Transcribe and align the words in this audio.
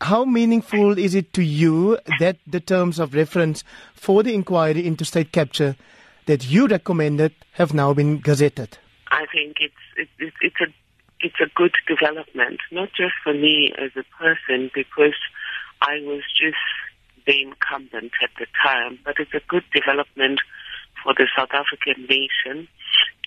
How 0.00 0.24
meaningful 0.24 0.96
is 0.96 1.14
it 1.14 1.32
to 1.32 1.42
you 1.42 1.98
that 2.20 2.36
the 2.46 2.60
terms 2.60 2.98
of 3.00 3.14
reference 3.14 3.64
for 3.94 4.22
the 4.22 4.32
inquiry 4.32 4.86
into 4.86 5.04
state 5.04 5.32
capture 5.32 5.76
that 6.26 6.48
you 6.48 6.68
recommended 6.68 7.34
have 7.52 7.74
now 7.74 7.92
been 7.94 8.20
gazetted? 8.20 8.78
I 9.10 9.26
think 9.32 9.56
it's 9.60 9.74
it's, 9.96 10.36
it's 10.40 10.60
a 10.60 10.66
it's 11.20 11.40
a 11.40 11.50
good 11.56 11.74
development, 11.88 12.60
not 12.70 12.90
just 12.96 13.14
for 13.24 13.34
me 13.34 13.72
as 13.76 13.90
a 13.96 14.04
person, 14.22 14.70
because 14.72 15.16
I 15.82 16.00
was 16.02 16.22
just 16.38 16.56
the 17.26 17.42
incumbent 17.42 18.12
at 18.22 18.30
the 18.38 18.46
time, 18.64 19.00
but 19.04 19.16
it's 19.18 19.34
a 19.34 19.42
good 19.48 19.64
development 19.74 20.40
for 21.02 21.12
the 21.14 21.26
South 21.36 21.50
African 21.52 22.06
nation 22.06 22.68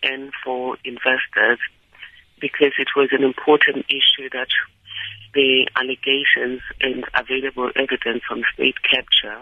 and 0.03 0.31
for 0.43 0.77
investors 0.85 1.59
because 2.39 2.73
it 2.79 2.87
was 2.95 3.09
an 3.11 3.23
important 3.23 3.85
issue 3.89 4.29
that 4.33 4.47
the 5.33 5.67
allegations 5.75 6.61
and 6.81 7.05
available 7.13 7.71
evidence 7.75 8.23
on 8.29 8.43
state 8.53 8.75
capture 8.83 9.41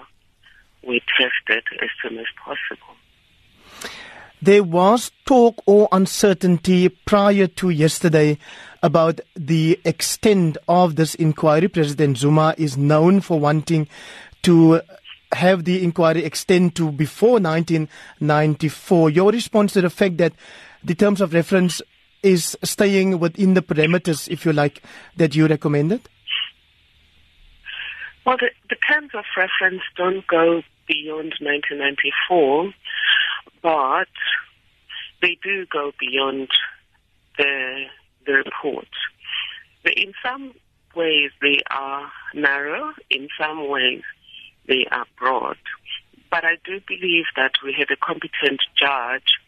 were 0.83 0.99
tested 1.17 1.63
as 1.81 1.89
soon 2.01 2.19
as 2.19 2.27
possible. 2.43 2.95
There 4.41 4.63
was 4.63 5.11
talk 5.25 5.61
or 5.65 5.89
uncertainty 5.91 6.87
prior 6.87 7.47
to 7.47 7.69
yesterday 7.69 8.37
about 8.81 9.19
the 9.35 9.79
extent 9.83 10.57
of 10.67 10.95
this 10.95 11.13
inquiry. 11.15 11.67
President 11.67 12.17
Zuma 12.17 12.55
is 12.57 12.77
known 12.77 13.19
for 13.19 13.37
wanting 13.37 13.89
to 14.43 14.81
have 15.33 15.65
the 15.65 15.83
inquiry 15.83 16.23
extend 16.23 16.75
to 16.75 16.89
before 16.89 17.39
1994. 17.39 19.09
Your 19.09 19.31
response 19.31 19.73
to 19.73 19.81
the 19.81 19.89
fact 19.89 20.17
that 20.17 20.33
the 20.83 20.95
terms 20.95 21.19
of 21.19 21.33
reference 21.33 21.81
is 22.23 22.57
staying 22.63 23.19
within 23.19 23.53
the 23.53 23.61
parameters, 23.61 24.27
if 24.29 24.45
you 24.45 24.53
like, 24.53 24.81
that 25.17 25.35
you 25.35 25.47
recommended? 25.47 26.01
Well, 28.25 28.37
the, 28.37 28.49
the 28.69 28.75
terms 28.87 29.11
of 29.13 29.25
reference 29.37 29.81
don't 29.95 30.25
go 30.27 30.61
beyond 30.87 31.33
1994 31.39 32.73
but 33.61 34.07
they 35.21 35.37
do 35.43 35.65
go 35.65 35.91
beyond 35.99 36.49
the 37.37 37.85
the 38.25 38.33
report. 38.33 38.87
In 39.85 40.13
some 40.23 40.53
ways, 40.95 41.31
they 41.41 41.59
are 41.71 42.11
narrow. 42.33 42.93
In 43.09 43.27
some 43.39 43.69
ways, 43.69 44.03
they 44.67 44.85
are 44.91 45.05
broad. 45.17 45.57
But 46.29 46.43
I 46.45 46.57
do 46.63 46.79
believe 46.87 47.25
that 47.35 47.53
we 47.63 47.73
had 47.77 47.89
a 47.89 47.95
competent 47.95 48.61
judge 48.79 49.39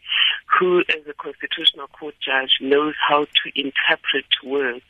who, 0.58 0.80
as 0.88 1.06
a 1.08 1.14
constitutional 1.14 1.88
court 1.88 2.14
judge, 2.20 2.58
knows 2.60 2.94
how 3.08 3.24
to 3.24 3.46
interpret 3.54 4.26
words 4.44 4.84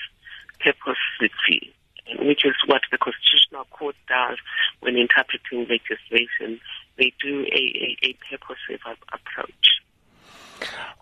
purposefully, 0.61 1.75
which 2.19 2.45
is 2.45 2.55
what 2.67 2.83
the 2.91 2.99
constitutional 2.99 3.65
court 3.71 3.97
does 4.09 4.39
when 4.81 4.97
interpreting 4.97 5.61
legislation. 5.69 6.61
They 6.99 7.13
do 7.23 7.43
a, 7.43 7.97
a, 8.05 8.09
a 8.09 8.17
purposive 8.29 8.81
approach. 9.13 9.81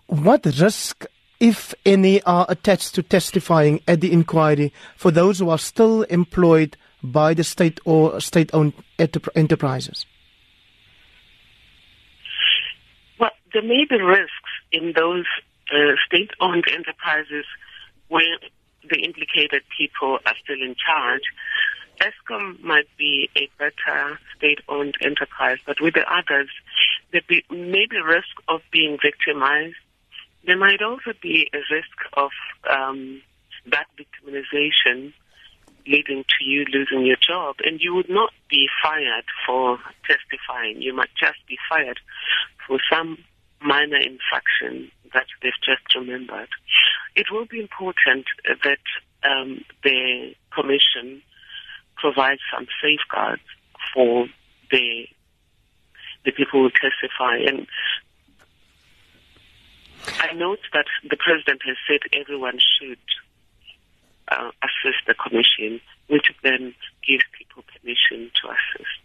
What 0.07 0.45
risk, 0.45 1.05
if 1.39 1.73
any, 1.85 2.21
are 2.23 2.45
attached 2.49 2.95
to 2.95 3.03
testifying 3.03 3.81
at 3.87 4.01
the 4.01 4.11
inquiry 4.11 4.73
for 4.95 5.11
those 5.11 5.39
who 5.39 5.49
are 5.49 5.57
still 5.57 6.03
employed 6.03 6.77
by 7.03 7.33
the 7.33 7.43
state 7.43 7.79
or 7.85 8.19
state 8.21 8.49
owned 8.53 8.73
enterprises? 8.99 10.05
Well, 13.19 13.31
there 13.53 13.63
may 13.63 13.85
be 13.89 14.01
risks 14.01 14.51
in 14.71 14.93
those 14.95 15.25
uh, 15.73 15.95
state 16.05 16.31
owned 16.39 16.65
enterprises 16.71 17.45
where 18.07 18.37
the 18.89 18.99
implicated 18.99 19.63
people 19.77 20.19
are 20.25 20.35
still 20.43 20.61
in 20.61 20.75
charge. 20.75 21.21
Eskom 22.01 22.59
might 22.61 22.87
be 22.97 23.29
a 23.35 23.47
better 23.59 24.19
state-owned 24.35 24.95
enterprise, 25.01 25.59
but 25.65 25.79
with 25.79 25.93
the 25.93 26.05
others, 26.11 26.49
there 27.11 27.21
be, 27.27 27.43
may 27.51 27.85
be 27.87 27.97
a 27.97 28.03
risk 28.03 28.35
of 28.47 28.61
being 28.71 28.97
victimized. 29.01 29.75
There 30.45 30.57
might 30.57 30.81
also 30.81 31.13
be 31.21 31.47
a 31.53 31.59
risk 31.71 31.97
of 32.13 32.31
um, 32.67 33.21
that 33.67 33.85
victimization 33.97 35.13
leading 35.85 36.23
to 36.23 36.45
you 36.45 36.65
losing 36.73 37.05
your 37.05 37.17
job, 37.17 37.57
and 37.63 37.79
you 37.79 37.93
would 37.93 38.09
not 38.09 38.31
be 38.49 38.67
fired 38.83 39.25
for 39.45 39.77
testifying. 40.07 40.81
You 40.81 40.95
might 40.95 41.09
just 41.19 41.37
be 41.47 41.57
fired 41.69 41.99
for 42.67 42.79
some 42.91 43.19
minor 43.63 43.97
infraction 43.97 44.91
that 45.13 45.27
they've 45.41 45.51
just 45.63 45.95
remembered. 45.95 46.49
It 47.15 47.27
will 47.31 47.45
be 47.45 47.59
important 47.59 48.25
that 48.63 48.79
um, 49.23 49.63
the 49.83 50.33
commission 50.53 51.21
provides 51.95 52.41
some 52.53 52.67
safeguards 52.81 53.41
for 53.93 54.27
the 54.71 55.05
the 56.23 56.31
people 56.31 56.61
who 56.61 56.69
testify. 56.69 57.37
And 57.47 57.67
I 60.19 60.33
note 60.33 60.59
that 60.73 60.85
the 61.09 61.17
president 61.17 61.61
has 61.65 61.77
said 61.87 61.99
everyone 62.13 62.59
should 62.59 62.99
uh, 64.27 64.51
assist 64.61 65.05
the 65.07 65.15
commission, 65.15 65.81
which 66.07 66.27
then 66.43 66.73
gives 67.07 67.23
people 67.37 67.63
permission 67.63 68.31
to 68.41 68.49
assist. 68.49 69.01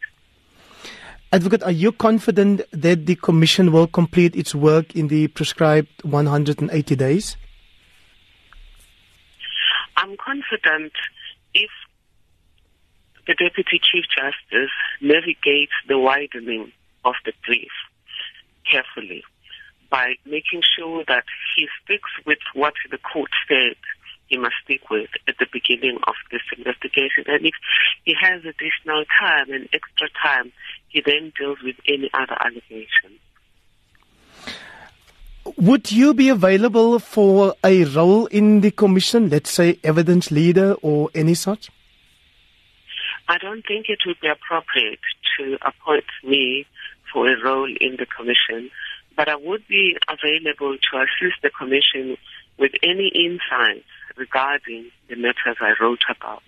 Advocate, 1.33 1.62
are 1.62 1.72
you 1.72 1.93
confident 1.93 2.62
that 2.72 3.06
the 3.06 3.17
commission 3.17 3.72
will 3.72 3.87
complete 3.87 4.37
its 4.37 4.55
work 4.55 4.94
in 4.94 5.09
the 5.09 5.28
prescribed 5.28 6.03
180 6.03 6.97
days? 6.97 7.37
I'm 9.97 10.16
confident 10.16 10.93
if 11.53 11.71
the 13.27 13.34
Deputy 13.34 13.81
Chief 13.83 14.05
Justice 14.15 14.71
navigates 15.00 15.72
the 15.89 15.99
widening 15.99 16.72
of 17.05 17.15
the 17.25 17.33
brief 17.45 17.72
carefully 18.71 19.25
by 19.91 20.15
making 20.25 20.62
sure 20.77 21.05
that 21.09 21.25
he 21.56 21.66
sticks 21.83 22.11
with 22.25 22.39
what 22.55 22.75
the 22.91 22.99
court 22.99 23.31
said 23.49 23.77
he 24.28 24.37
must 24.37 24.55
stick 24.65 24.91
with 24.91 25.11
at 25.28 25.39
the 25.39 25.47
beginning 25.53 25.99
of 26.06 26.15
this 26.31 26.43
investigation. 26.56 27.25
And 27.27 27.47
if 27.47 27.55
he 28.05 28.15
has 28.21 28.41
additional 28.45 29.05
time 29.21 29.50
and 29.53 29.69
extra 29.72 30.09
time, 30.22 30.53
he 30.97 31.03
then 31.05 31.31
deals 31.39 31.59
with 31.62 31.77
any 31.87 32.11
other 32.15 32.37
allegations. 32.41 33.21
Would 35.59 35.93
you 35.93 36.15
be 36.15 36.31
available 36.31 36.99
for 36.99 37.55
a 37.62 37.84
role 37.84 38.27
in 38.27 38.62
the 38.62 38.71
commission, 38.71 39.29
let's 39.29 39.51
say 39.51 39.79
evidence 39.84 40.31
leader 40.31 40.75
or 40.83 41.11
any 41.15 41.34
such? 41.34 41.71
I 43.29 43.39
don't 43.39 43.62
think 43.67 43.87
it 43.89 43.99
would 44.07 44.21
be 44.21 44.29
appropriate 44.29 45.01
to 45.39 45.59
appoint 45.62 46.05
me 46.25 46.67
for 47.13 47.28
a 47.28 47.45
role 47.45 47.69
in 47.69 47.97
the 47.99 48.07
commission, 48.07 48.71
but 49.17 49.28
I 49.28 49.37
would 49.37 49.67
be 49.69 49.97
available 50.09 50.77
to 50.77 50.99
assist 50.99 51.43
the 51.43 51.51
commission 51.51 52.17
with 52.59 52.73
any 52.83 53.09
insights 53.15 53.87
regarding 54.17 54.91
the 55.09 55.17
matters 55.17 55.59
I 55.61 55.75
wrote 55.81 56.05
about. 56.09 56.43